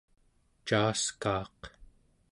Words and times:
caaskaaq 0.67 1.59